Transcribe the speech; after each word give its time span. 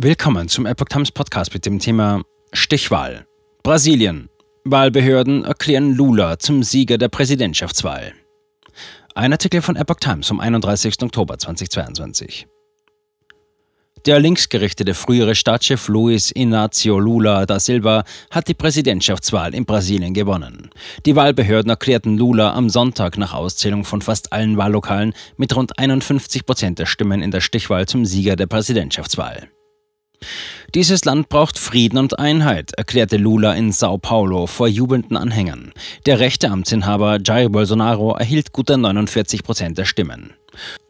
Willkommen 0.00 0.46
zum 0.46 0.64
Epoch 0.64 0.86
Times 0.86 1.10
Podcast 1.10 1.52
mit 1.52 1.66
dem 1.66 1.80
Thema 1.80 2.22
Stichwahl. 2.52 3.26
Brasilien. 3.64 4.28
Wahlbehörden 4.62 5.44
erklären 5.44 5.92
Lula 5.92 6.38
zum 6.38 6.62
Sieger 6.62 6.98
der 6.98 7.08
Präsidentschaftswahl. 7.08 8.12
Ein 9.16 9.32
Artikel 9.32 9.60
von 9.60 9.74
Epoch 9.74 9.96
Times 9.96 10.28
vom 10.28 10.38
31. 10.38 11.02
Oktober 11.02 11.36
2022. 11.36 12.46
Der 14.06 14.20
linksgerichtete 14.20 14.94
frühere 14.94 15.34
Staatschef 15.34 15.88
Luiz 15.88 16.30
Inácio 16.30 17.00
Lula 17.00 17.44
da 17.44 17.58
Silva 17.58 18.04
hat 18.30 18.46
die 18.46 18.54
Präsidentschaftswahl 18.54 19.52
in 19.52 19.66
Brasilien 19.66 20.14
gewonnen. 20.14 20.70
Die 21.06 21.16
Wahlbehörden 21.16 21.70
erklärten 21.70 22.16
Lula 22.16 22.54
am 22.54 22.70
Sonntag 22.70 23.18
nach 23.18 23.34
Auszählung 23.34 23.84
von 23.84 24.00
fast 24.00 24.32
allen 24.32 24.56
Wahllokalen 24.58 25.12
mit 25.36 25.56
rund 25.56 25.76
51 25.76 26.46
Prozent 26.46 26.78
der 26.78 26.86
Stimmen 26.86 27.20
in 27.20 27.32
der 27.32 27.40
Stichwahl 27.40 27.86
zum 27.86 28.04
Sieger 28.04 28.36
der 28.36 28.46
Präsidentschaftswahl. 28.46 29.48
Dieses 30.74 31.04
Land 31.04 31.28
braucht 31.28 31.58
Frieden 31.58 31.98
und 31.98 32.18
Einheit, 32.18 32.72
erklärte 32.72 33.16
Lula 33.16 33.54
in 33.54 33.72
Sao 33.72 33.96
Paulo 33.98 34.46
vor 34.46 34.68
jubelnden 34.68 35.16
Anhängern. 35.16 35.72
Der 36.06 36.20
rechte 36.20 36.50
Amtsinhaber 36.50 37.18
Jair 37.24 37.48
Bolsonaro 37.48 38.14
erhielt 38.14 38.52
gute 38.52 38.76
49 38.76 39.42
Prozent 39.42 39.78
der 39.78 39.86
Stimmen. 39.86 40.34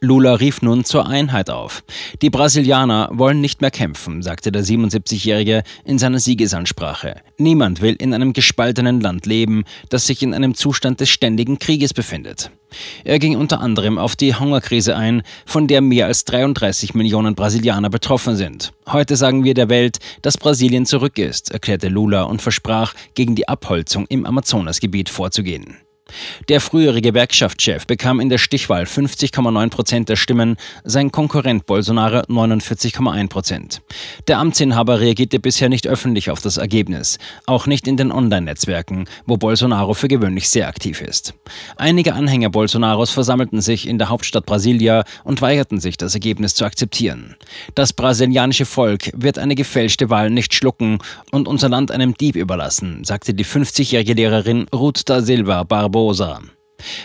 Lula 0.00 0.34
rief 0.34 0.62
nun 0.62 0.84
zur 0.84 1.06
Einheit 1.06 1.50
auf. 1.50 1.84
Die 2.22 2.30
Brasilianer 2.30 3.10
wollen 3.12 3.40
nicht 3.40 3.60
mehr 3.60 3.70
kämpfen, 3.70 4.22
sagte 4.22 4.50
der 4.50 4.64
77-Jährige 4.64 5.62
in 5.84 5.98
seiner 5.98 6.20
Siegesansprache. 6.20 7.16
Niemand 7.36 7.80
will 7.80 7.94
in 7.98 8.14
einem 8.14 8.32
gespaltenen 8.32 9.00
Land 9.00 9.26
leben, 9.26 9.64
das 9.90 10.06
sich 10.06 10.22
in 10.22 10.34
einem 10.34 10.54
Zustand 10.54 11.00
des 11.00 11.10
ständigen 11.10 11.58
Krieges 11.58 11.92
befindet. 11.92 12.50
Er 13.04 13.18
ging 13.18 13.36
unter 13.36 13.60
anderem 13.60 13.98
auf 13.98 14.16
die 14.16 14.34
Hungerkrise 14.34 14.96
ein, 14.96 15.22
von 15.46 15.66
der 15.66 15.80
mehr 15.80 16.06
als 16.06 16.24
33 16.24 16.94
Millionen 16.94 17.34
Brasilianer 17.34 17.90
betroffen 17.90 18.36
sind. 18.36 18.72
Heute 18.86 19.16
sagen 19.16 19.44
wir 19.44 19.54
der 19.54 19.68
Welt, 19.68 19.98
dass 20.22 20.36
Brasilien 20.36 20.86
zurück 20.86 21.18
ist, 21.18 21.50
erklärte 21.50 21.88
Lula 21.88 22.22
und 22.24 22.42
versprach, 22.42 22.94
gegen 23.14 23.34
die 23.34 23.48
Abholzung 23.48 24.06
im 24.08 24.26
Amazonasgebiet 24.26 25.08
vorzugehen. 25.08 25.78
Der 26.48 26.60
frühere 26.60 27.00
Gewerkschaftschef 27.00 27.86
bekam 27.86 28.20
in 28.20 28.28
der 28.28 28.38
Stichwahl 28.38 28.84
50,9 28.84 29.70
Prozent 29.70 30.08
der 30.08 30.16
Stimmen, 30.16 30.56
sein 30.84 31.12
Konkurrent 31.12 31.66
Bolsonaro 31.66 32.20
49,1 32.20 33.28
Prozent. 33.28 33.82
Der 34.26 34.38
Amtsinhaber 34.38 35.00
reagierte 35.00 35.38
bisher 35.38 35.68
nicht 35.68 35.86
öffentlich 35.86 36.30
auf 36.30 36.40
das 36.40 36.56
Ergebnis, 36.56 37.18
auch 37.46 37.66
nicht 37.66 37.86
in 37.86 37.96
den 37.96 38.12
Online-Netzwerken, 38.12 39.04
wo 39.26 39.36
Bolsonaro 39.36 39.94
für 39.94 40.08
gewöhnlich 40.08 40.48
sehr 40.48 40.68
aktiv 40.68 41.00
ist. 41.00 41.34
Einige 41.76 42.14
Anhänger 42.14 42.50
Bolsonaros 42.50 43.10
versammelten 43.10 43.60
sich 43.60 43.86
in 43.86 43.98
der 43.98 44.08
Hauptstadt 44.08 44.46
Brasilia 44.46 45.04
und 45.24 45.42
weigerten 45.42 45.80
sich, 45.80 45.96
das 45.96 46.14
Ergebnis 46.14 46.54
zu 46.54 46.64
akzeptieren. 46.64 47.36
Das 47.74 47.92
brasilianische 47.92 48.64
Volk 48.64 49.10
wird 49.14 49.38
eine 49.38 49.54
gefälschte 49.54 50.10
Wahl 50.10 50.30
nicht 50.30 50.54
schlucken 50.54 50.98
und 51.30 51.48
unser 51.48 51.68
Land 51.68 51.90
einem 51.90 52.14
Dieb 52.14 52.36
überlassen, 52.36 53.04
sagte 53.04 53.34
die 53.34 53.44
50-jährige 53.44 54.14
Lehrerin 54.14 54.66
Ruth 54.74 55.02
da 55.08 55.20
Silva 55.20 55.64
Barbo 55.64 55.97
Barbosa. 55.98 56.40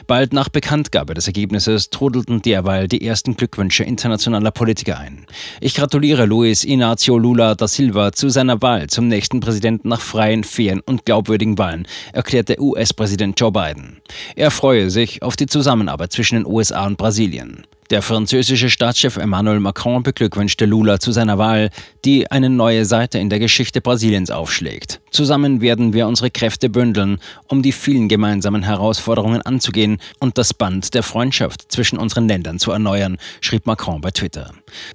Bald 0.06 0.34
nach 0.34 0.50
Bekanntgabe 0.50 1.16
des 1.16 1.26
Ergebnisses 1.26 1.90
trudelten 1.90 2.44
derweil 2.44 2.88
die 2.88 3.04
ersten 3.04 3.36
Glückwünsche 3.36 3.84
internationaler 3.84 4.52
Politiker 4.52 5.00
ein. 5.00 5.26
Ich 5.62 5.74
gratuliere 5.74 6.28
Luis 6.28 6.64
Inácio 6.64 7.18
Lula 7.18 7.56
da 7.56 7.68
Silva 7.68 8.12
zu 8.12 8.30
seiner 8.30 8.62
Wahl 8.62 8.86
zum 8.88 9.08
nächsten 9.08 9.40
Präsidenten 9.40 9.90
nach 9.90 10.00
freien, 10.00 10.44
fairen 10.44 10.82
und 10.86 11.06
glaubwürdigen 11.06 11.58
Wahlen, 11.58 11.88
erklärte 12.14 12.62
US-Präsident 12.62 13.40
Joe 13.40 13.52
Biden. 13.52 14.00
Er 14.36 14.52
freue 14.52 14.92
sich 14.92 15.24
auf 15.24 15.36
die 15.36 15.48
Zusammenarbeit 15.48 16.12
zwischen 16.12 16.36
den 16.36 16.46
USA 16.46 16.86
und 16.86 17.00
Brasilien. 17.00 17.66
Der 17.90 18.02
französische 18.02 18.70
Staatschef 18.70 19.18
Emmanuel 19.18 19.60
Macron 19.60 20.04
beglückwünschte 20.04 20.66
Lula 20.66 21.00
zu 21.00 21.12
seiner 21.12 21.38
Wahl, 21.38 21.70
die 22.06 22.32
eine 22.32 22.50
neue 22.50 22.86
Seite 22.86 23.20
in 23.20 23.30
der 23.30 23.40
Geschichte 23.40 23.82
Brasiliens 23.82 24.32
aufschlägt. 24.32 25.02
Zusammen 25.12 25.62
werden 25.62 25.94
wir 25.94 26.08
unsere 26.08 26.32
Kräfte 26.32 26.70
bündeln, 26.70 27.20
um 27.48 27.62
die 27.62 27.74
vielen 27.74 28.08
gemeinsamen 28.08 28.64
Herausforderungen 28.64 29.42
anzugehen 29.42 30.00
und 30.20 30.38
das 30.38 30.54
Band 30.54 30.94
der 30.94 31.04
Freundschaft 31.04 31.72
zwischen 31.72 32.00
unseren 32.00 32.28
Ländern 32.28 32.58
zu 32.58 32.72
erneuern, 32.72 33.18
schrieb 33.42 33.66
Macron 33.66 34.02
bei 34.02 34.12
Twitter. 34.12 34.52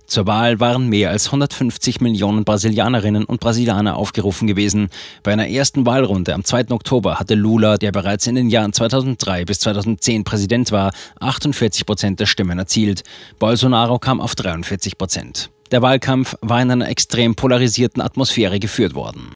Zur 0.06 0.27
Wahl 0.27 0.59
waren 0.59 0.88
mehr 0.88 1.10
als 1.10 1.27
150 1.27 2.00
Millionen 2.00 2.44
Brasilianerinnen 2.44 3.25
und 3.25 3.41
Brasilianer 3.41 3.97
aufgerufen 3.97 4.48
gewesen. 4.48 4.88
Bei 5.22 5.32
einer 5.32 5.48
ersten 5.48 5.87
Wahlrunde 5.87 6.34
am 6.34 6.43
2. 6.43 6.71
Oktober 6.71 7.21
hatte 7.21 7.34
Lula, 7.34 7.77
der 7.77 7.93
bereits 7.93 8.27
in 8.27 8.34
den 8.34 8.48
Jahren 8.48 8.72
2003 8.72 9.44
bis 9.44 9.60
2010 9.60 10.25
Präsident 10.25 10.72
war, 10.72 10.93
48 11.21 11.87
Prozent 11.87 12.19
der 12.19 12.27
Stimmen 12.27 12.59
erzielt. 12.59 12.78
Bolsonaro 13.39 13.99
kam 13.99 14.21
auf 14.21 14.34
43 14.34 14.97
Prozent. 14.99 15.50
Der 15.71 15.83
Wahlkampf 15.83 16.34
war 16.41 16.62
in 16.62 16.71
einer 16.71 16.89
extrem 16.89 17.34
polarisierten 17.34 18.00
Atmosphäre 18.00 18.59
geführt 18.59 18.94
worden. 18.94 19.27